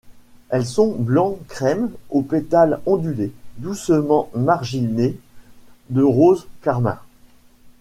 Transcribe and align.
Elles 0.49 0.65
sont 0.65 0.95
blanc-crème 0.95 1.91
aux 2.09 2.23
pétales 2.23 2.79
ondulés 2.87 3.31
doucement 3.59 4.31
marginés 4.33 5.15
de 5.91 6.01
rose 6.01 6.47
carmin. 6.63 6.97